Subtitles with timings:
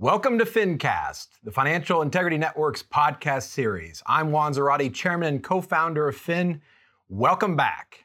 [0.00, 4.00] Welcome to FinCast, the Financial Integrity Network's podcast series.
[4.06, 6.62] I'm Juan Zarate, chairman and co founder of Fin.
[7.08, 8.04] Welcome back.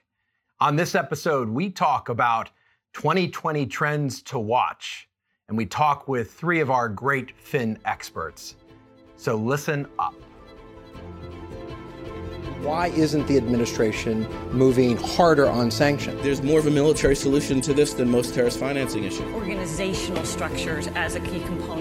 [0.60, 2.50] On this episode, we talk about
[2.94, 5.08] 2020 trends to watch,
[5.48, 8.56] and we talk with three of our great Fin experts.
[9.16, 10.16] So listen up.
[12.64, 16.24] Why isn't the administration moving harder on sanctions?
[16.24, 19.30] There's more of a military solution to this than most terrorist financing issues.
[19.34, 21.73] Organizational structures as a key component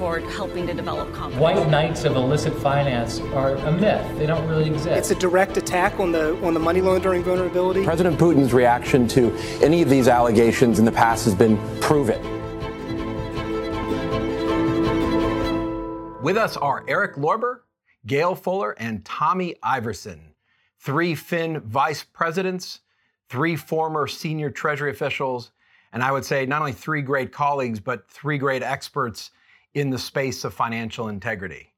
[0.00, 1.42] for helping to develop confidence.
[1.42, 4.18] White knights of illicit finance are a myth.
[4.18, 4.96] They don't really exist.
[4.96, 7.84] It's a direct attack on the on the money laundering vulnerability.
[7.84, 9.30] President Putin's reaction to
[9.62, 12.18] any of these allegations in the past has been proven.
[16.22, 17.60] With us are Eric Lorber,
[18.06, 20.32] Gail Fuller, and Tommy Iverson,
[20.78, 22.80] three Fin vice presidents,
[23.28, 25.50] three former senior Treasury officials,
[25.92, 29.30] and I would say not only three great colleagues, but three great experts
[29.74, 31.72] in the space of financial integrity.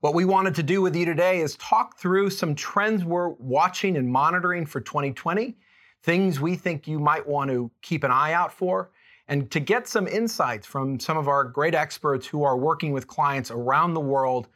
[0.00, 3.96] What we wanted to do with you today is talk through some trends we're watching
[3.96, 5.56] and monitoring for 2020,
[6.02, 8.90] things we think you might want to keep an eye out for,
[9.28, 13.06] and to get some insights from some of our great experts who are working with
[13.06, 14.48] clients around the world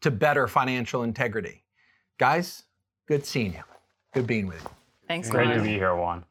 [0.00, 1.62] to better financial integrity.
[2.18, 2.64] Guys,
[3.06, 3.62] good seeing you.
[4.12, 4.70] Good being with you.
[5.06, 5.58] Thanks, Great Juan.
[5.58, 6.24] to be here, Juan.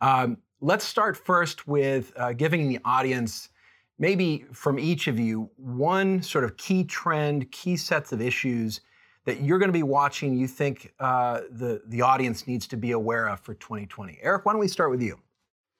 [0.00, 3.50] Um, let's start first with uh, giving the audience,
[3.98, 8.80] maybe from each of you, one sort of key trend, key sets of issues
[9.24, 10.34] that you're going to be watching.
[10.34, 14.18] You think uh, the the audience needs to be aware of for 2020.
[14.22, 15.18] Eric, why don't we start with you?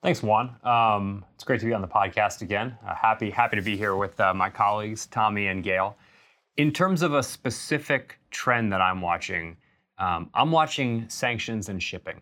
[0.03, 0.57] Thanks, Juan.
[0.65, 2.77] Um, it's great to be on the podcast again.
[2.87, 5.97] Uh, happy happy to be here with uh, my colleagues Tommy and Gail.
[6.57, 9.57] In terms of a specific trend that I'm watching,
[9.99, 12.21] um, I'm watching sanctions and shipping.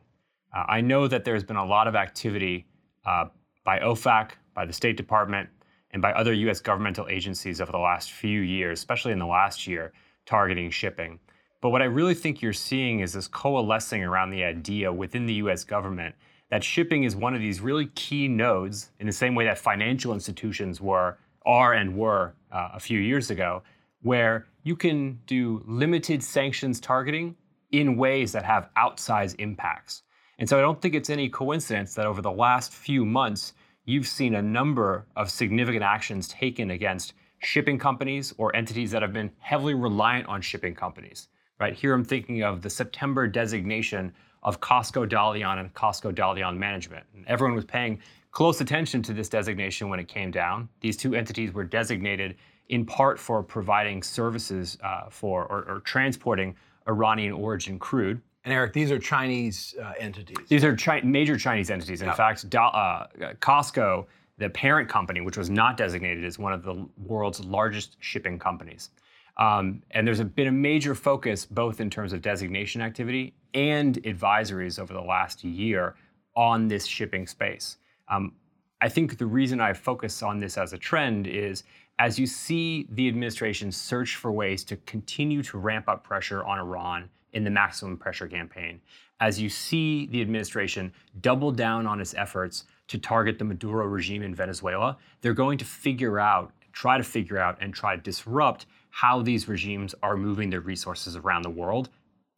[0.55, 2.67] Uh, I know that there's been a lot of activity
[3.07, 3.27] uh,
[3.65, 5.49] by OFAC, by the State Department,
[5.93, 6.61] and by other U.S.
[6.61, 9.93] governmental agencies over the last few years, especially in the last year,
[10.27, 11.19] targeting shipping.
[11.61, 15.35] But what I really think you're seeing is this coalescing around the idea within the
[15.35, 16.15] US government
[16.51, 20.13] that shipping is one of these really key nodes in the same way that financial
[20.13, 23.63] institutions were, are, and were uh, a few years ago,
[24.03, 27.37] where you can do limited sanctions targeting
[27.71, 30.03] in ways that have outsized impacts.
[30.39, 33.53] And so I don't think it's any coincidence that over the last few months,
[33.91, 39.13] you've seen a number of significant actions taken against shipping companies or entities that have
[39.13, 41.29] been heavily reliant on shipping companies.
[41.59, 44.13] Right here, I'm thinking of the September designation
[44.43, 47.05] of COSCO Dalian and COSCO Dalian Management.
[47.15, 47.99] And everyone was paying
[48.31, 50.69] close attention to this designation when it came down.
[50.81, 52.37] These two entities were designated
[52.69, 56.55] in part for providing services uh, for or, or transporting
[56.89, 58.23] Iranian origin crude.
[58.45, 60.37] And Eric, these are Chinese uh, entities.
[60.49, 62.01] These are chi- major Chinese entities.
[62.01, 62.15] In Yeah.
[62.15, 63.07] fact, Da- uh,
[63.41, 64.07] COSCO,
[64.39, 68.91] the parent company, which was not designated as one of the world's largest shipping companies.
[69.37, 74.03] Um, and there's a, been a major focus both in terms of designation activity and
[74.05, 75.95] advisories over the last year
[76.35, 77.77] on this shipping space.
[78.09, 78.33] Um,
[78.81, 81.65] I think the reason I focus on this as a trend is
[82.01, 86.59] as you see the administration search for ways to continue to ramp up pressure on
[86.59, 88.81] Iran in the maximum pressure campaign,
[89.21, 94.23] as you see the administration double down on its efforts to target the Maduro regime
[94.23, 98.65] in Venezuela, they're going to figure out, try to figure out, and try to disrupt
[98.89, 101.91] how these regimes are moving their resources around the world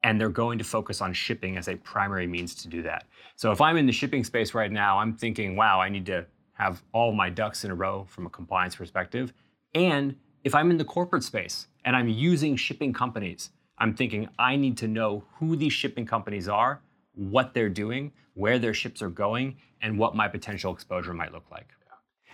[0.02, 3.04] and they're going to focus on shipping as a primary means to do that.
[3.36, 6.26] So if I'm in the shipping space right now, I'm thinking, wow, I need to
[6.54, 9.32] have all my ducks in a row from a compliance perspective.
[9.75, 14.56] And if I'm in the corporate space and I'm using shipping companies, I'm thinking I
[14.56, 16.81] need to know who these shipping companies are,
[17.15, 21.50] what they're doing, where their ships are going, and what my potential exposure might look
[21.50, 21.69] like.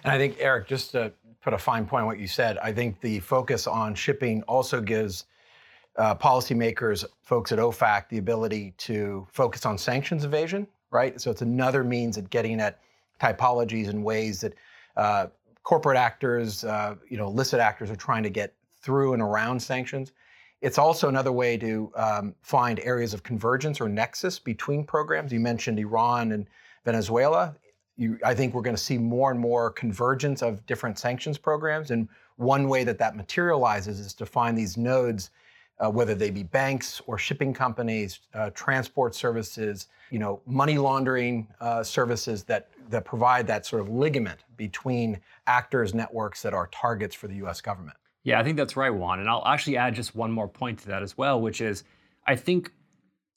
[0.05, 1.13] And I think, Eric, just to
[1.43, 4.81] put a fine point on what you said, I think the focus on shipping also
[4.81, 5.25] gives
[5.97, 11.21] uh, policymakers, folks at OFAC, the ability to focus on sanctions evasion, right?
[11.21, 12.79] So it's another means at getting at
[13.21, 14.55] typologies and ways that
[14.97, 15.27] uh,
[15.69, 20.13] corporate actors, uh, you know, illicit actors are trying to get through and around sanctions.
[20.63, 25.31] It's also another way to um, find areas of convergence or nexus between programs.
[25.31, 26.47] You mentioned Iran and
[26.87, 27.55] Venezuela.
[27.99, 31.91] You, I think we're going to see more and more convergence of different sanctions programs.
[31.91, 35.33] And one way that that materializes is to find these nodes,
[35.81, 41.47] uh, whether they be banks or shipping companies, uh, transport services, you know, money laundering
[41.61, 47.15] uh, services that that provide that sort of ligament between actors, networks that are targets
[47.15, 47.61] for the U.S.
[47.61, 47.97] government.
[48.25, 49.21] Yeah, I think that's right, Juan.
[49.21, 51.85] And I'll actually add just one more point to that as well, which is
[52.27, 52.73] I think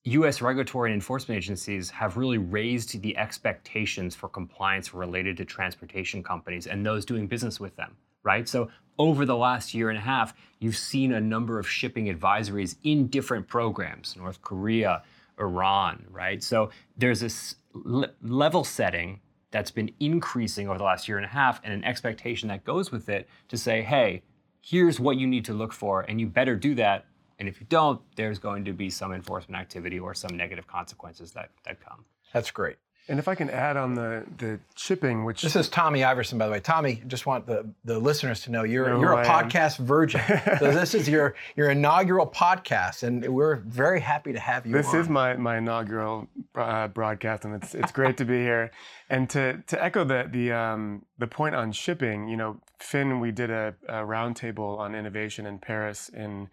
[0.03, 6.24] US regulatory and enforcement agencies have really raised the expectations for compliance related to transportation
[6.24, 8.50] companies and those doing business with them, right?
[8.50, 12.77] So over the last year and a half, you've seen a number of shipping advisories
[12.83, 15.04] in different programs, North Korea,
[15.39, 16.42] Iran, right?
[16.42, 19.19] So there's this level setting
[19.51, 22.92] that's been increasing over the last year and a half and an expectation that goes
[22.92, 24.24] with it to say, hey,
[24.62, 27.06] here's what you need to look for, and you better do that.
[27.39, 31.31] And if you don't, there's going to be some enforcement activity or some negative consequences
[31.31, 32.06] that, that come.
[32.33, 32.77] That's great.
[33.09, 36.45] And if I can add on the the shipping, which This is Tommy Iverson, by
[36.45, 36.59] the way.
[36.59, 39.50] Tommy, just want the, the listeners to know you're Know you're a I am.
[39.50, 40.21] podcast virgin.
[40.59, 44.74] so this is your your inaugural podcast, and we're very happy to have you.
[44.74, 45.00] This on.
[45.00, 48.71] is my, my inaugural uh, broadcast, and it's it's great to be here.
[49.09, 53.31] And to to echo the the um, the point on shipping, you know, Fin, we
[53.31, 56.50] did a, a roundtable on innovation in Paris in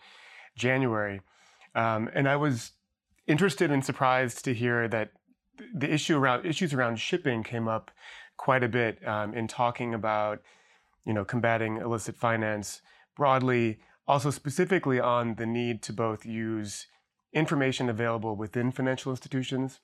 [0.56, 1.21] January,
[1.75, 2.73] um, and I was
[3.27, 5.11] interested and surprised to hear that
[5.75, 7.90] the issue around issues around shipping came up
[8.37, 10.40] quite a bit um, in talking about
[11.05, 12.81] you know combating illicit finance
[13.16, 16.87] broadly also specifically on the need to both use
[17.32, 19.81] information available within financial institutions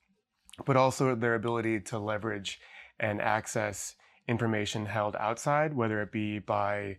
[0.64, 2.60] but also their ability to leverage
[3.00, 3.96] and access
[4.28, 6.96] information held outside whether it be by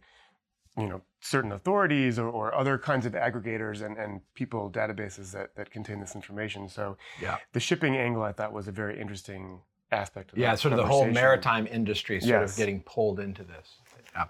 [0.77, 5.55] you know certain authorities or, or other kinds of aggregators and, and people databases that,
[5.55, 7.37] that contain this information so Yeah.
[7.53, 9.61] the shipping angle i thought was a very interesting
[9.91, 10.41] aspect of that.
[10.41, 12.51] yeah, sort of the whole maritime industry sort Yes.
[12.51, 13.75] of getting pulled into this.
[14.13, 14.25] Yeah.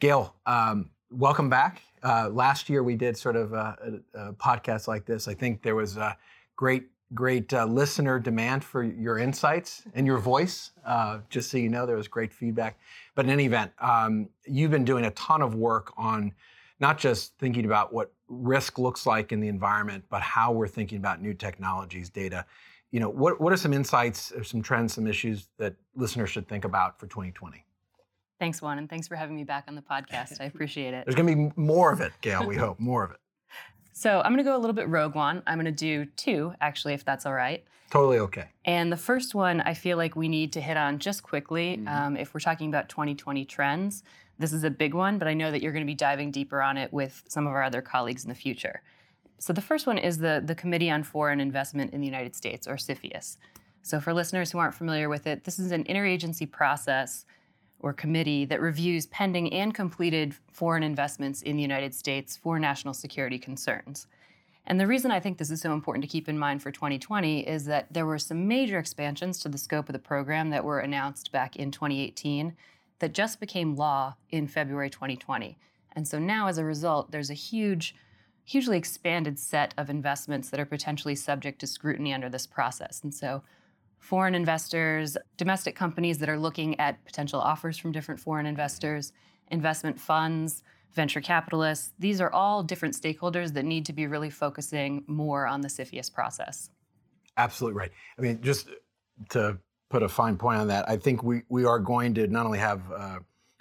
[0.00, 1.82] Gail, um, welcome back.
[2.02, 5.26] Uh, last year we did sort of a, a, a podcast like this.
[5.28, 6.16] I think there was a
[6.56, 10.72] great, great uh, listener demand for your insights and your voice.
[10.84, 12.78] Uh, just so you know, there was great feedback.
[13.14, 16.32] But in any event, um, you've been doing a ton of work on
[16.80, 20.98] not just thinking about what risk looks like in the environment, but how we're thinking
[20.98, 22.44] about new technologies, data.
[22.90, 26.48] You know, what, what are some insights or some trends, some issues that listeners should
[26.48, 27.64] think about for 2020?
[28.38, 30.40] Thanks, Juan, and thanks for having me back on the podcast.
[30.40, 31.04] I appreciate it.
[31.04, 32.46] There's going to be more of it, Gail.
[32.46, 33.18] We hope more of it.
[33.92, 35.42] So I'm going to go a little bit rogue one.
[35.46, 37.64] I'm going to do two, actually, if that's all right.
[37.90, 38.46] Totally okay.
[38.64, 41.80] And the first one, I feel like we need to hit on just quickly.
[41.86, 44.02] Um, if we're talking about 2020 trends,
[44.38, 46.60] this is a big one, but I know that you're going to be diving deeper
[46.62, 48.82] on it with some of our other colleagues in the future.
[49.38, 52.66] So the first one is the, the Committee on Foreign Investment in the United States,
[52.66, 53.36] or CFIUS.
[53.82, 57.24] So for listeners who aren't familiar with it, this is an interagency process
[57.80, 62.94] or committee that reviews pending and completed foreign investments in the United States for national
[62.94, 64.06] security concerns.
[64.66, 67.40] And the reason I think this is so important to keep in mind for 2020
[67.40, 70.80] is that there were some major expansions to the scope of the program that were
[70.80, 72.54] announced back in 2018
[72.98, 75.56] that just became law in February 2020.
[75.92, 77.94] And so now, as a result, there's a huge,
[78.44, 83.00] hugely expanded set of investments that are potentially subject to scrutiny under this process.
[83.02, 83.42] And so,
[83.98, 89.12] foreign investors, domestic companies that are looking at potential offers from different foreign investors,
[89.50, 90.62] investment funds,
[90.92, 95.60] venture capitalists, these are all different stakeholders that need to be really focusing more on
[95.60, 96.70] the CFIUS process.
[97.36, 97.90] Absolutely right.
[98.18, 98.68] I mean, just
[99.30, 99.58] to
[99.90, 102.58] put a fine point on that, I think we, we are going to not only
[102.58, 103.18] have uh,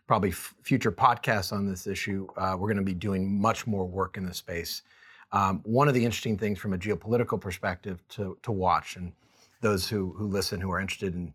[0.07, 3.85] probably f- future podcasts on this issue, uh, we're going to be doing much more
[3.85, 4.81] work in this space.
[5.31, 9.11] Um, one of the interesting things from a geopolitical perspective to, to watch, and
[9.61, 11.33] those who, who listen who are interested in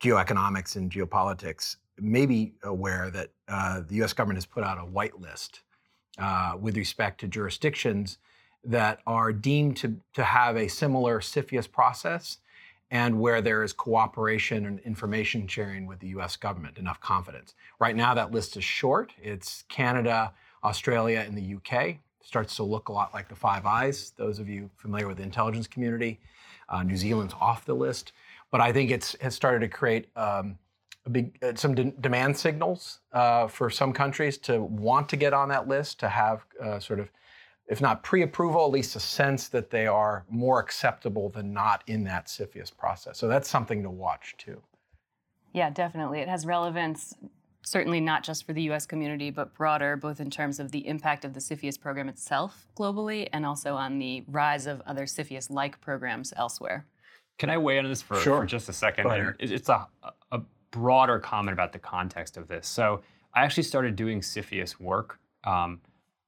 [0.00, 4.84] geoeconomics and geopolitics may be aware that uh, the US government has put out a
[4.84, 5.60] white list
[6.18, 8.18] uh, with respect to jurisdictions
[8.64, 12.38] that are deemed to, to have a similar CFIUS process
[12.90, 17.54] and where there is cooperation and information sharing with the US government, enough confidence.
[17.80, 19.12] Right now, that list is short.
[19.20, 20.32] It's Canada,
[20.62, 21.86] Australia, and the UK.
[21.88, 25.16] It starts to look a lot like the Five Eyes, those of you familiar with
[25.16, 26.20] the intelligence community.
[26.72, 28.12] Uh, New Zealand's off the list.
[28.50, 30.58] But I think it's has started to create um,
[31.10, 35.48] big, uh, some de- demand signals uh, for some countries to want to get on
[35.50, 37.10] that list, to have uh, sort of
[37.68, 42.04] if not pre-approval, at least a sense that they are more acceptable than not in
[42.04, 43.16] that CFIUS process.
[43.16, 44.60] So that's something to watch too.
[45.54, 46.20] Yeah, definitely.
[46.20, 47.14] It has relevance,
[47.64, 51.24] certainly not just for the US community, but broader, both in terms of the impact
[51.24, 55.80] of the CFIUS program itself globally and also on the rise of other CFIUS like
[55.80, 56.86] programs elsewhere.
[57.38, 58.40] Can I weigh in on this for, Sure.
[58.40, 59.04] for just a second?
[59.04, 59.36] Go ahead, And Eric.
[59.40, 59.86] it- It's a,
[60.32, 60.40] a
[60.70, 62.66] broader comment about the context of this.
[62.66, 63.00] So
[63.34, 65.80] I actually started doing CFIUS work um,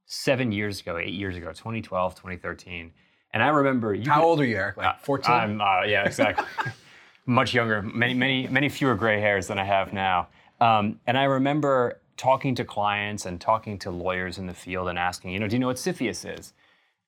[0.06, 2.92] seven years ago, eight years ago, 2012, 2013.
[3.32, 4.76] And I remember you How could- old are you, Eric?
[4.76, 5.34] Like 14?
[5.34, 6.46] I'm, uh, yeah, exactly.
[7.26, 10.28] Much younger, many, many, many fewer gray hairs than I have now.
[10.60, 14.98] Um, and I remember talking to clients and talking to lawyers in the field and
[14.98, 16.52] asking, you know, do you know what CFIUS is?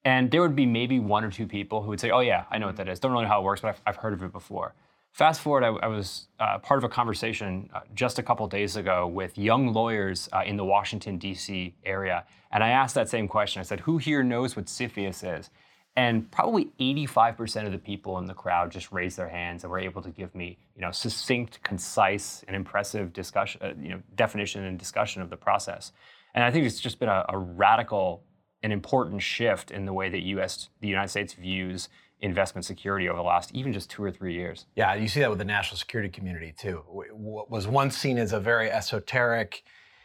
[0.04, 2.58] And there would be maybe one or two people who would say, oh, yeah, I
[2.58, 3.00] know what that is.
[3.00, 4.74] Don't really know how it works, but I've, I've heard of it before.
[5.10, 8.76] Fast forward, I, I was uh, part of a conversation uh, just a couple days
[8.76, 11.74] ago with young lawyers uh, in the Washington, D.C.
[11.84, 12.24] area.
[12.52, 13.60] And I asked that same question.
[13.60, 15.50] I said, Who here knows what CFIUS is?
[15.96, 19.78] And probably 85% of the people in the crowd just raised their hands and were
[19.78, 24.64] able to give me, you know, succinct, concise, and impressive discussion, uh, you know, definition
[24.64, 25.92] and discussion of the process.
[26.34, 28.24] And I think it's just been a, a radical
[28.62, 30.68] and important shift in the way that U.S.
[30.80, 31.88] the United States views
[32.20, 34.66] investment security over the last even just two or three years.
[34.74, 36.82] Yeah, you see that with the national security community too.
[36.88, 39.62] What was once seen as a very esoteric,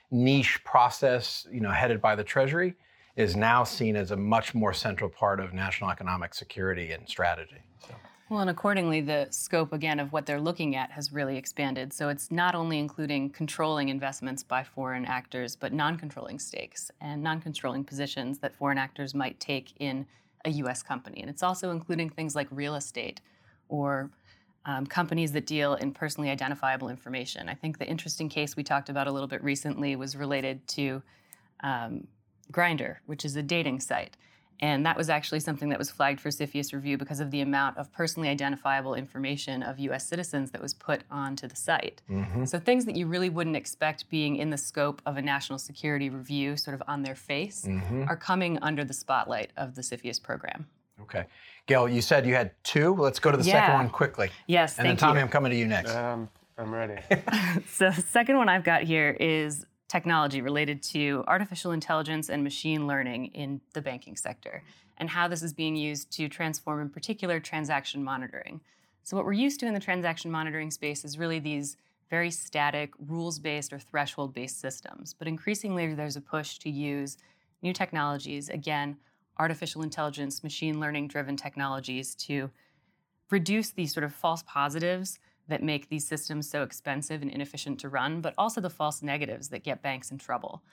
[0.10, 2.76] niche process, you know, headed by the Treasury,
[3.16, 7.64] is now seen as a much more central part of national economic security and strategy.
[7.88, 7.94] So.
[8.30, 11.92] Well, and accordingly, the scope again of what they're looking at has really expanded.
[11.92, 17.22] So it's not only including controlling investments by foreign actors, but non controlling stakes and
[17.22, 20.06] non controlling positions that foreign actors might take in
[20.46, 21.20] a US company.
[21.20, 23.20] And it's also including things like real estate
[23.68, 24.10] or
[24.66, 27.50] um, companies that deal in personally identifiable information.
[27.50, 31.02] I think the interesting case we talked about a little bit recently was related to
[31.64, 32.08] um,
[32.52, 34.18] Grindr, which is a dating site.
[34.62, 37.78] And that was actually something that was flagged for CFIUS review because of the amount
[37.78, 42.04] of personally identifiable information of US citizens that was put onto the site.
[42.10, 42.46] Mm-hmm.
[42.46, 46.12] So things that you really wouldn't expect being in the scope of a national security
[46.12, 48.04] review, sort of on their face, mm-hmm.
[48.08, 50.68] are coming under the spotlight of the CFIUS program.
[51.02, 51.26] Okay.
[51.66, 52.94] Gail, you said you had two.
[52.94, 53.66] Let's go to the yeah.
[53.66, 54.30] second one quickly.
[54.46, 55.26] Yes, And then Tommy, you.
[55.26, 55.96] I'm coming to you next.
[55.96, 56.30] Um,
[56.60, 57.02] I'm ready.
[57.68, 62.88] so the second one I've got here is technology related to artificial intelligence and machine
[62.88, 64.64] learning in the banking sector
[64.98, 68.62] and how this is being used to transform, in particular, transaction monitoring.
[69.04, 71.76] So, what we're used to in the transaction monitoring space is really these
[72.10, 75.14] very static, rules based or threshold based systems.
[75.14, 77.18] But increasingly, there's a push to use
[77.62, 78.96] new technologies, again,
[79.40, 82.50] artificial intelligence, machine learning driven technologies to
[83.30, 87.90] reduce these sort of false positives that make these systems so expensive and inefficient to
[87.90, 90.64] run, but also the false negatives that get banks in trouble.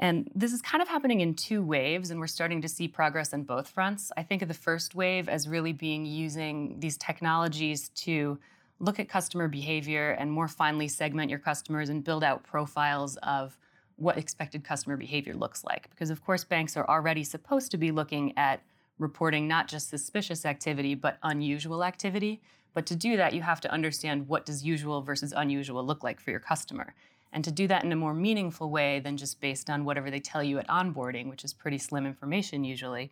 [0.00, 3.34] And this is kind of happening in two waves, and we're starting to see progress
[3.34, 4.10] on both fronts.
[4.16, 8.38] I think of the first wave as really being using these technologies to
[8.78, 13.58] look at customer behavior and more finely segment your customers and build out profiles of
[13.96, 15.90] what expected customer behavior looks like.
[15.90, 18.62] Because, of course, banks are already supposed to be looking at
[18.98, 22.40] reporting not just suspicious activity, but unusual activity.
[22.74, 26.20] But to do that, you have to understand what does usual versus unusual look like
[26.20, 26.94] for your customer.
[27.32, 30.20] And to do that in a more meaningful way than just based on whatever they
[30.20, 33.10] tell you at onboarding, which is pretty slim information usually,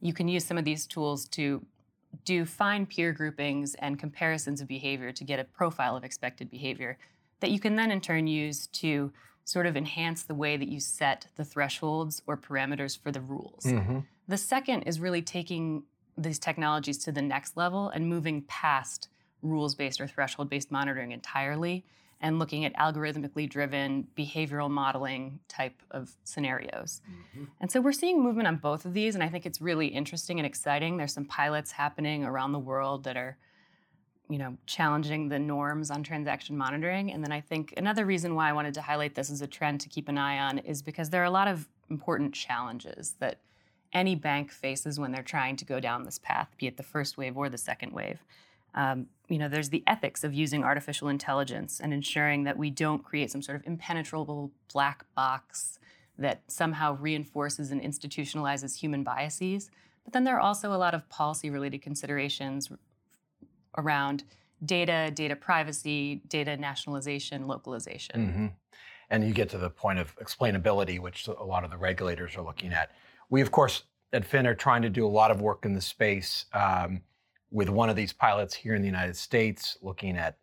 [0.00, 1.64] you can use some of these tools to
[2.24, 6.98] do fine peer groupings and comparisons of behavior to get a profile of expected behavior
[7.40, 9.12] that you can then in turn use to
[9.44, 13.64] sort of enhance the way that you set the thresholds or parameters for the rules.
[13.64, 14.00] Mm-hmm.
[14.26, 15.84] The second is really taking
[16.16, 19.08] these technologies to the next level and moving past
[19.42, 21.84] rules based or threshold based monitoring entirely
[22.20, 27.02] and looking at algorithmically driven behavioral modeling type of scenarios.
[27.10, 27.44] Mm-hmm.
[27.60, 30.38] And so we're seeing movement on both of these, and I think it's really interesting
[30.38, 30.96] and exciting.
[30.96, 33.36] There's some pilots happening around the world that are
[34.28, 38.50] you know challenging the norms on transaction monitoring and then i think another reason why
[38.50, 41.10] i wanted to highlight this as a trend to keep an eye on is because
[41.10, 43.38] there are a lot of important challenges that
[43.92, 47.16] any bank faces when they're trying to go down this path, be it the first
[47.16, 48.22] wave or the second wave.
[48.74, 53.02] Um, you know, there's the ethics of using artificial intelligence and ensuring that we don't
[53.02, 55.78] create some sort of impenetrable black box
[56.18, 59.70] that somehow reinforces and institutionalizes human biases.
[60.04, 62.70] But then there are also a lot of policy related considerations
[63.76, 64.24] around
[64.64, 68.26] data, data privacy, data nationalization, localization.
[68.28, 68.46] Mm-hmm.
[69.10, 72.42] And you get to the point of explainability, which a lot of the regulators are
[72.42, 72.90] looking at.
[73.28, 75.80] We, of course, at Fin are trying to do a lot of work in the
[75.80, 77.02] space um,
[77.50, 80.38] with one of these pilots here in the United States, looking at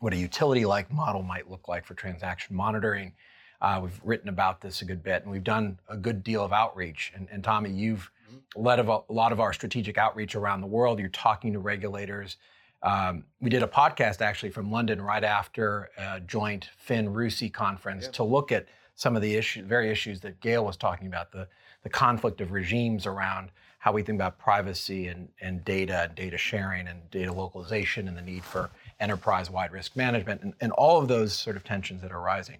[0.00, 3.12] what a utility-like model might look like for transaction monitoring.
[3.60, 6.52] Uh, we've written about this a good bit, and we've done a good deal of
[6.52, 7.12] outreach.
[7.14, 8.10] And, and Tommy, you've
[8.54, 11.00] led a, a, lot of our strategic outreach around the world.
[11.00, 12.36] You're talking to regulators.
[12.82, 18.06] Um, we did a podcast actually from London right after a joint Fin RUSI conference
[18.08, 21.48] to look at some of the issues, very issues that Gail was talking about, the
[21.88, 26.36] the conflict of regimes around how we think about privacy and, and data and data
[26.36, 28.68] sharing and data localization and the need for
[29.00, 32.58] enterprise-wide risk management and, and all of those sort of tensions that are rising.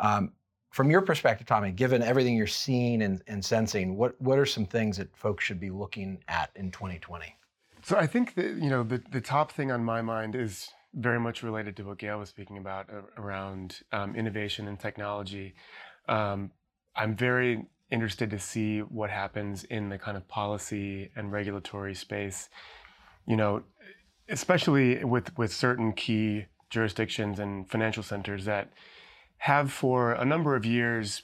[0.00, 0.32] Um,
[0.70, 4.64] from your perspective, Tommy, given everything you're seeing and, and, sensing, what, what are some
[4.64, 7.36] things that folks should be looking at in 2020?
[7.82, 11.20] So I think that you know the, the top thing on my mind is very
[11.20, 15.54] much related to what Gail was speaking about uh, around um, innovation and technology.
[16.08, 16.50] Um,
[16.96, 22.48] I'm very interested to see what happens in the kind of policy and regulatory space.
[23.26, 23.62] You know,
[24.28, 28.70] especially with with certain key jurisdictions and financial centers that
[29.38, 31.22] have for a number of years,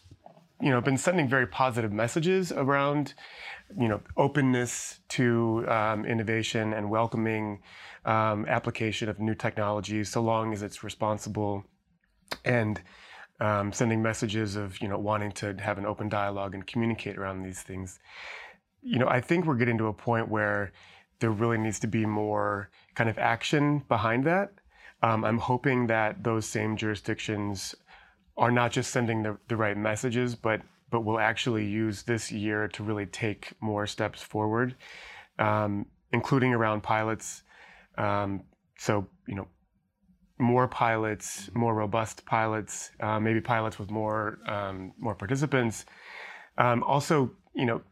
[0.60, 3.14] you know, been sending very positive messages around,
[3.78, 7.60] you know, openness to um, innovation and welcoming
[8.04, 11.64] um, application of new technologies, so long as it's responsible,
[12.44, 12.80] and
[13.40, 17.42] um, sending messages of you know wanting to have an open dialogue and communicate around
[17.42, 17.98] these things.
[18.82, 20.72] You know, I think we're getting to a point where
[21.20, 24.52] there really needs to be more kind of action behind that.
[25.02, 27.74] Um, I'm hoping that those same jurisdictions
[28.36, 32.66] are not just sending the, the right messages, but but will actually use this year
[32.68, 34.74] to really take more steps forward,
[35.38, 37.42] um, including around pilots.
[37.96, 38.42] Um,
[38.76, 39.46] so you know,
[40.40, 45.84] more pilots, more robust pilots, uh, maybe pilots with more um, more participants.
[46.58, 47.82] Um, also, you know,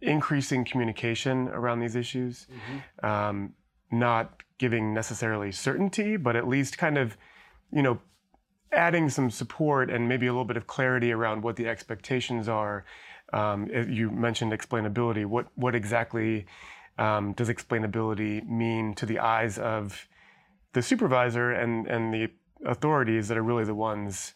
[0.00, 3.06] increasing communication around these issues, mm-hmm.
[3.06, 3.54] um,
[3.90, 7.16] not giving necessarily certainty, but at least kind of,
[7.72, 8.00] you know,
[8.72, 12.84] adding some support and maybe a little bit of clarity around what the expectations are.
[13.32, 15.26] Um, you mentioned explainability.
[15.26, 16.46] What what exactly
[16.98, 20.06] um, does explainability mean to the eyes of
[20.76, 22.28] the supervisor and and the
[22.66, 24.34] authorities that are really the ones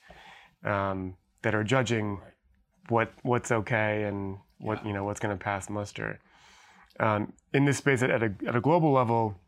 [0.64, 2.18] um, that are judging
[2.88, 6.18] what what's okay and what you know what's going to pass muster.
[6.98, 9.38] Um, in this space, at, at, a, at a global level,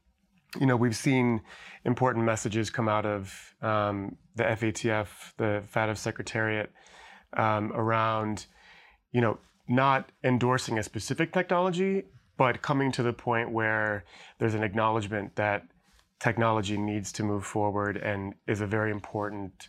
[0.60, 1.40] you know we've seen
[1.86, 5.08] important messages come out of um, the FATF,
[5.38, 6.70] the FATF Secretariat,
[7.38, 8.44] um, around
[9.12, 12.04] you know not endorsing a specific technology,
[12.36, 14.04] but coming to the point where
[14.38, 15.64] there's an acknowledgement that
[16.22, 19.68] technology needs to move forward and is a very important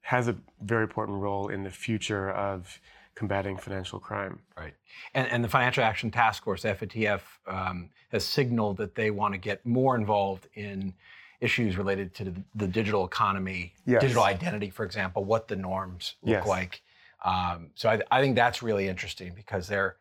[0.00, 2.78] has a very important role in the future of
[3.14, 4.38] combating financial crime.
[4.54, 4.74] Right.
[5.14, 9.38] And, and the Financial Action Task Force, FATF, um, has signaled that they want to
[9.38, 10.92] get more involved in
[11.40, 14.02] issues related to the, the digital economy, yes.
[14.02, 16.46] digital identity, for example, what the norms look yes.
[16.46, 16.82] like.
[17.24, 19.96] Um, so I, I, think that's really interesting because they're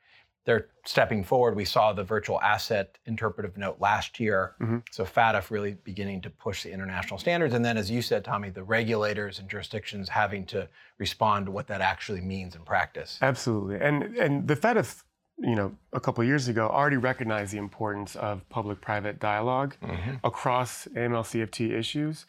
[0.45, 1.55] they're stepping forward.
[1.55, 4.55] We saw the virtual asset interpretive note last year.
[4.59, 4.79] Mm-hmm.
[4.91, 7.53] So FATF really beginning to push the international standards.
[7.53, 11.67] And then, as you said, Tommy, the regulators and jurisdictions having to respond to what
[11.67, 13.17] that actually means in practice.
[13.21, 13.77] Absolutely.
[13.79, 15.03] And, and the FATF,
[15.37, 20.15] you know, a couple years ago already recognized the importance of public private dialog mm-hmm.
[20.23, 22.25] across AML CFT issues.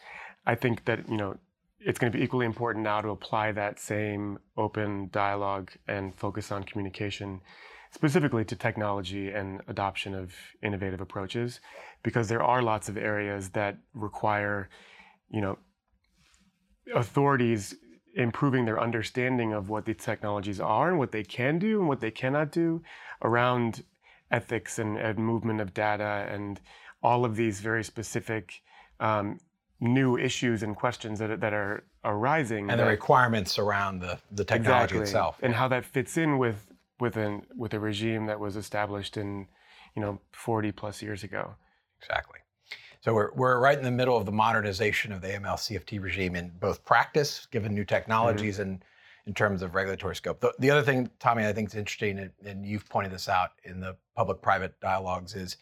[0.47, 1.37] I think that, you know,
[1.81, 6.51] it's going to be equally important now to apply that same open dialogue and focus
[6.51, 7.41] on communication
[7.95, 11.61] specifically to technology and adoption of innovative approaches
[12.03, 14.69] because there are lots of areas that require
[15.31, 15.57] you know
[16.95, 17.77] authorities
[18.17, 22.01] improving their understanding of what these technologies are and what they can do and what
[22.01, 22.83] they cannot do
[23.23, 23.85] around
[24.31, 26.61] ethics and, and movement of data and
[27.03, 28.63] all of these very specific
[29.01, 29.39] um,
[29.81, 34.45] new issues and questions that, that are arising and that, the requirements around the, the
[34.45, 35.39] technology exactly, itself.
[35.43, 39.47] And how that fits in with with an with a regime that was established in
[39.95, 41.55] you know 40 plus years ago.
[42.01, 42.41] Exactly.
[43.05, 46.35] So we're, we're right in the middle of the modernization of the AML CFT regime
[46.35, 48.71] in both practice, given new technologies, mm-hmm.
[48.71, 48.85] and
[49.27, 50.41] in terms of regulatory scope.
[50.41, 53.51] The, the, other thing, Tommy, I think is interesting, and, and you've pointed this out
[53.65, 55.59] in the public-private dialogues, is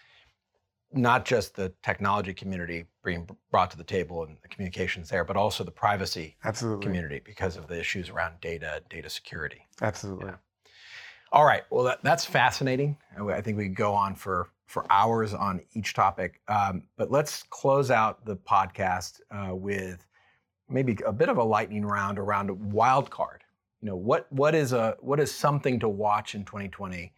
[0.93, 5.37] not just the technology community being brought to the table and the communications there, but
[5.37, 6.85] also the privacy Absolutely.
[6.85, 9.67] community because of the issues around data, data security.
[9.81, 10.27] Absolutely.
[10.27, 10.37] Yeah.
[11.33, 11.63] All right.
[11.71, 12.99] Well, that, that's fascinating.
[13.19, 16.41] I think we could go on for for hours on each topic.
[16.49, 20.07] Um, but let's close out the podcast uh, with
[20.69, 23.45] maybe a bit of a lightning round around a wild card.
[23.81, 27.13] You know, what what is a what is something to watch in 2020?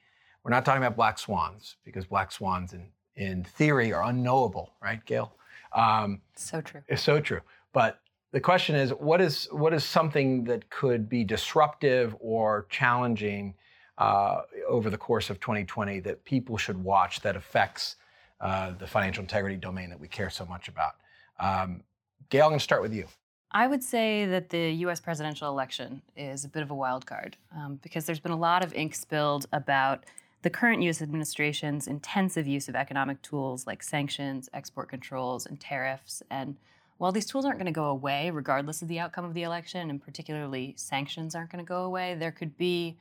[0.44, 5.04] We're not talking about black swans because black swans in in theory are unknowable, right,
[5.04, 5.34] Gail?
[5.74, 6.82] Um, so true.
[6.86, 7.40] It's so true.
[7.72, 8.00] But
[8.30, 13.54] the question is, what is what is something that could be disruptive or challenging?
[13.98, 17.96] Uh, over the course of 2020 that people should watch that affects
[18.40, 20.96] uh, the financial integrity domain that we care so much about.
[21.40, 21.82] Um,
[22.30, 23.06] Gail, I'm going to start with you.
[23.50, 27.36] I would say that the US presidential election is a bit of a wild card
[27.56, 30.04] um, because there's been a lot of ink spilled about
[30.42, 36.22] the current US administration's intensive use of economic tools like sanctions, export controls, and tariffs.
[36.30, 36.56] And
[36.98, 39.88] while these tools aren't going to go away regardless of the outcome of the election,
[39.88, 42.98] and particularly sanctions aren't going to go away, there could be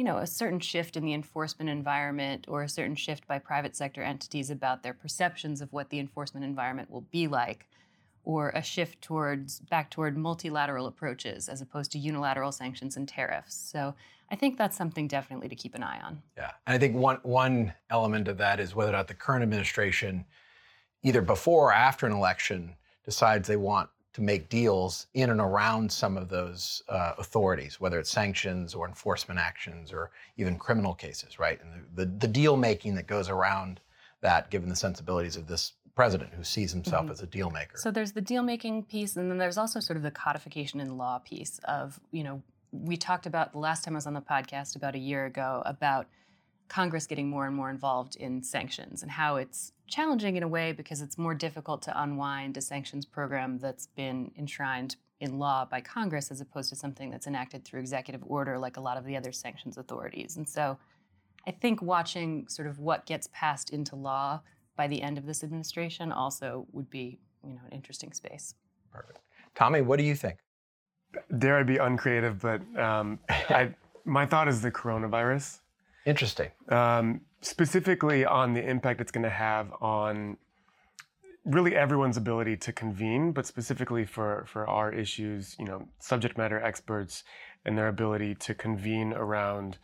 [0.00, 3.76] you know, a certain shift in the enforcement environment or a certain shift by private
[3.76, 7.66] sector entities about their perceptions of what the enforcement environment will be like
[8.24, 13.54] or a shift towards back toward multilateral approaches as opposed to unilateral sanctions and tariffs.
[13.54, 13.94] So
[14.30, 16.22] I think that's something definitely to keep an eye on.
[16.34, 19.42] Yeah, and I think one one element of that is whether or not the current
[19.42, 20.24] administration,
[21.02, 25.90] either before or after an election, decides they want to make deals in and around
[25.90, 31.38] some of those uh, authorities, whether it's sanctions or enforcement actions or even criminal cases,
[31.38, 31.60] right?
[31.62, 33.80] And the, the, the deal making that goes around
[34.20, 37.12] that, given the sensibilities of this president who sees himself mm-hmm.
[37.12, 37.76] as a deal maker.
[37.76, 40.96] So there's the deal making piece, and then there's also sort of the codification in
[40.96, 42.42] law piece of, you know,
[42.72, 45.62] we talked about the last time I was on the podcast about a year ago
[45.66, 46.06] about
[46.70, 50.70] Congress getting more and more involved in sanctions and how it's challenging in a way
[50.70, 55.80] because it's more difficult to unwind a sanctions program that's been enshrined in law by
[55.80, 59.16] Congress as opposed to something that's enacted through executive order like a lot of the
[59.16, 60.36] other sanctions authorities.
[60.36, 60.78] And so
[61.46, 64.40] I think watching sort of what gets passed into law
[64.76, 68.54] by the end of this administration also would be, you know, an interesting space.
[68.92, 69.18] Perfect.
[69.56, 70.38] Tommy, what do you think?
[71.36, 75.58] Dare I be uncreative, but um, I, my thought is the coronavirus.
[76.06, 76.50] Interesting.
[76.68, 80.36] Um, specifically on the impact it's going to have on
[81.44, 86.60] really everyone's ability to convene, but specifically for, for our issues, you know, subject matter
[86.60, 87.24] experts
[87.64, 89.78] and their ability to convene around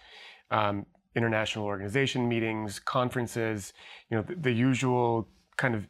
[0.51, 3.73] um, international organization meetings, conferences,
[4.11, 5.87] you know, the, the usual kind of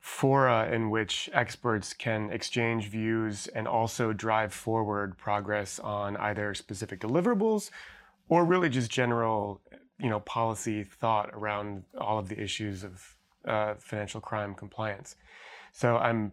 [0.00, 7.00] fora in which experts can exchange views and also drive forward progress on either specific
[7.00, 7.70] deliverables
[8.30, 9.60] or really just general
[9.98, 13.16] you know policy thought around all of the issues of
[13.46, 15.16] uh, financial crime compliance.
[15.72, 16.32] So I'm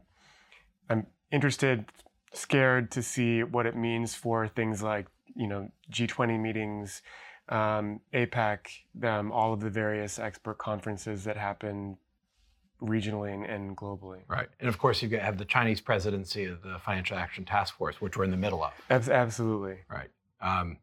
[0.89, 1.85] I'm interested,
[2.33, 7.01] scared to see what it means for things like you know G20 meetings,
[7.49, 8.59] um, APEC,
[9.03, 11.97] um, all of the various expert conferences that happen
[12.81, 14.19] regionally and, and, globally.
[14.27, 17.99] Right, and of course you have the Chinese presidency of the Financial Action Task Force,
[17.99, 18.71] which we're in the middle of.
[19.09, 19.79] Absolutely.
[19.89, 20.09] Right.
[20.41, 20.77] Um,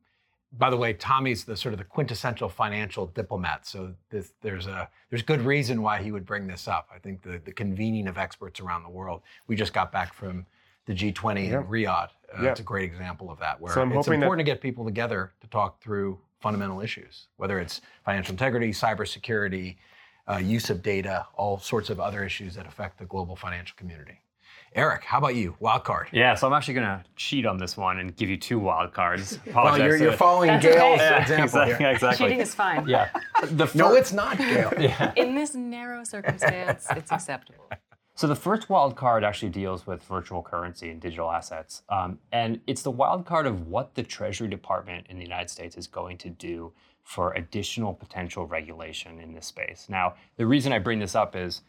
[0.59, 3.67] by the way, Tommy's the sort of the quintessential financial diplomat.
[3.67, 6.89] So this, there's a there's good reason why he would bring this up.
[6.95, 9.23] I think the the convening of experts around the world.
[9.47, 10.47] We just got back from
[10.87, 11.63] the G20 yep.
[11.63, 12.11] in Riyadh.
[12.37, 12.53] Uh, yep.
[12.53, 14.37] It's a great example of that, where so it's important that...
[14.37, 19.77] to get people together to talk through fundamental issues, whether it's financial integrity, cybersecurity,
[20.29, 24.21] uh, use of data, all sorts of other issues that affect the global financial community.
[24.75, 25.55] Eric, how about you?
[25.61, 26.09] Wild card.
[26.11, 28.93] Yeah, so I'm actually going to cheat on this one and give you two wild
[28.93, 29.39] cards.
[29.55, 31.21] well, you're, you're following That's Gail's okay.
[31.21, 32.27] example yeah, exactly, exactly.
[32.27, 32.89] Cheating is fine.
[32.89, 33.09] Yeah.
[33.43, 34.73] The fir- no, it's not, Gail.
[34.79, 35.13] yeah.
[35.17, 37.71] In this narrow circumstance, it's acceptable.
[38.17, 42.61] So the first wild card actually deals with virtual currency and digital assets, um, and
[42.67, 46.19] it's the wild card of what the Treasury Department in the United States is going
[46.19, 49.87] to do for additional potential regulation in this space.
[49.89, 51.63] Now, the reason I bring this up is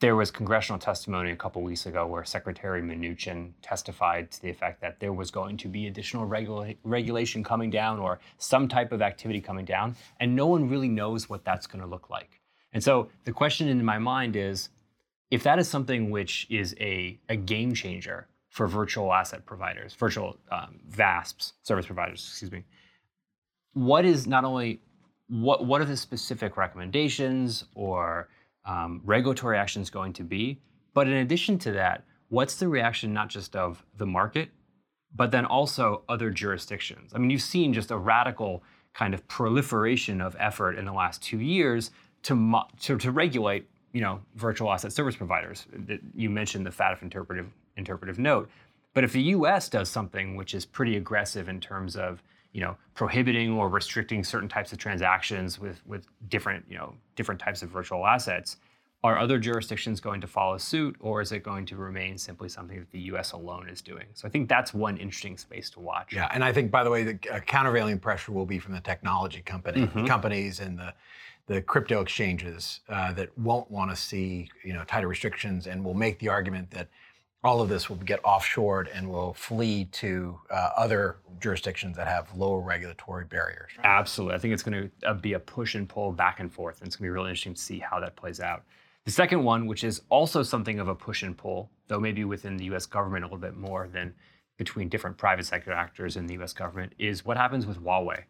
[0.00, 4.80] there was congressional testimony a couple weeks ago where Secretary Mnuchin testified to the effect
[4.82, 9.00] that there was going to be additional regula- regulation coming down or some type of
[9.00, 12.40] activity coming down, and no one really knows what that's going to look like.
[12.74, 14.68] And so the question in my mind is
[15.30, 20.36] if that is something which is a, a game changer for virtual asset providers, virtual
[20.52, 22.64] um, VASPs, service providers, excuse me,
[23.72, 24.80] what is not only
[25.28, 28.28] what what are the specific recommendations or
[28.66, 30.60] um, regulatory action is going to be.
[30.94, 34.50] But in addition to that, what's the reaction not just of the market,
[35.14, 37.12] but then also other jurisdictions?
[37.14, 38.62] I mean, you've seen just a radical
[38.94, 41.90] kind of proliferation of effort in the last two years
[42.22, 45.66] to, mo- to, to regulate, you know, virtual asset service providers.
[46.14, 48.50] You mentioned the FATF interpretive, interpretive note.
[48.94, 52.22] But if the US does something which is pretty aggressive in terms of
[52.56, 57.38] you know, prohibiting or restricting certain types of transactions with, with different, you know, different
[57.38, 58.56] types of virtual assets,
[59.04, 62.78] are other jurisdictions going to follow suit, or is it going to remain simply something
[62.78, 63.32] that the U.S.
[63.32, 64.06] alone is doing?
[64.14, 66.14] So I think that's one interesting space to watch.
[66.14, 68.80] Yeah, and I think, by the way, the uh, countervailing pressure will be from the
[68.80, 70.06] technology company mm-hmm.
[70.06, 70.94] companies and the
[71.48, 75.94] the crypto exchanges uh, that won't want to see you know tighter restrictions and will
[75.94, 76.88] make the argument that
[77.46, 82.34] all of this will get offshored and will flee to uh, other jurisdictions that have
[82.36, 83.70] lower regulatory barriers.
[83.78, 83.86] Right?
[83.86, 84.34] Absolutely.
[84.34, 86.86] I think it's going to uh, be a push and pull back and forth, and
[86.86, 88.64] it's going to be really interesting to see how that plays out.
[89.04, 92.56] The second one, which is also something of a push and pull, though maybe within
[92.56, 94.14] the US government a little bit more than
[94.56, 98.24] between different private sector actors in the US government, is what happens with Huawei.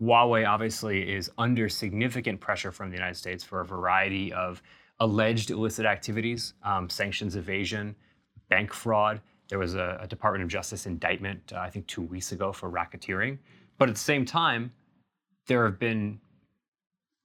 [0.00, 4.62] Huawei obviously is under significant pressure from the United States for a variety of
[5.00, 7.94] alleged illicit activities, um, sanctions evasion,
[8.48, 9.20] bank fraud.
[9.48, 12.70] There was a, a Department of Justice indictment, uh, I think, two weeks ago for
[12.70, 13.38] racketeering.
[13.78, 14.72] But at the same time,
[15.46, 16.20] there have been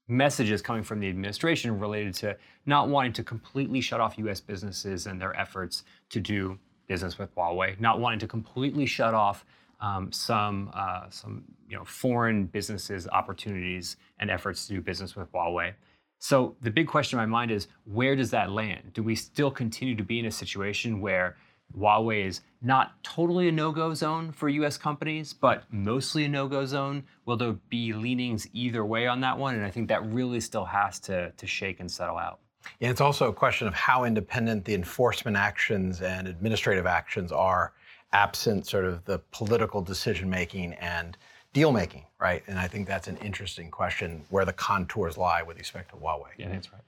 [0.08, 5.06] messages coming from the administration related to not wanting to completely shut off US businesses
[5.06, 9.46] and their efforts to do business with Huawei, not wanting to completely shut off
[9.80, 15.32] um, some uh, some you know foreign businesses opportunities and efforts to do business with
[15.32, 15.74] Huawei.
[16.20, 18.92] So the big question in my mind is where does that land?
[18.94, 21.38] Do we still continue to be in a situation where
[21.78, 27.04] Huawei is not totally a no-go zone for US companies, but mostly a no-go zone?
[27.26, 29.56] Will there be leanings either way on that one?
[29.56, 32.40] And I think that really still has to, to shake and settle out.
[32.82, 37.74] It's also a question of how independent the enforcement actions and administrative actions are
[38.12, 41.18] absent sort of the political decision making and
[41.54, 42.44] deal making, right?
[42.48, 46.30] And I think that's an interesting question where the contours lie with respect to Huawei.
[46.38, 46.82] Yeah, that's right.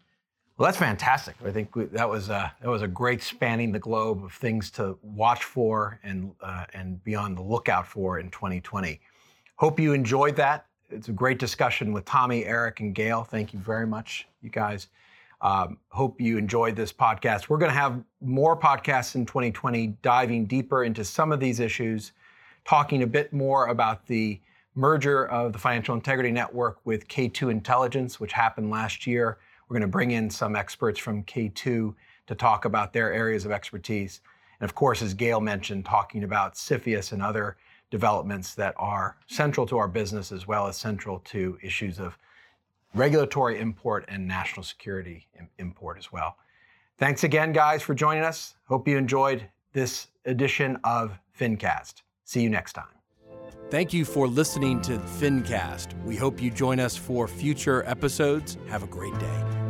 [0.58, 1.36] Well, that's fantastic.
[1.44, 4.70] I think we, that was a, that was a great spanning the globe of things
[4.72, 9.00] to watch for and uh, and be on the lookout for in 2020.
[9.56, 10.68] Hope you enjoyed that.
[10.92, 13.24] It's a great discussion with Tommy, Eric, and Gail.
[13.24, 14.88] Thank you very much, you guys.
[15.42, 17.50] Um, hope you enjoyed this podcast.
[17.50, 22.12] We're going to have more podcasts in 2020, diving deeper into some of these issues,
[22.66, 24.40] talking a bit more about the
[24.76, 29.38] merger of the Financial Integrity Network with K2 Intelligence, which happened last year.
[29.68, 31.54] We're going to bring in some experts from K2
[32.28, 34.22] to talk about their areas of expertise.
[34.60, 37.58] And of course, as Gail mentioned, talking about CFIUS and other
[37.90, 42.18] developments that are central to our business as well as central to issues of
[42.94, 46.38] regulatory import and national security import as well.
[46.98, 48.56] Thanks again, guys, for joining us.
[48.68, 52.04] Hope you enjoyed this edition of FinCast.
[52.24, 53.01] See you next time.
[53.72, 55.94] Thank you for listening to FinCast.
[56.04, 58.58] We hope you join us for future episodes.
[58.68, 59.61] Have a great day.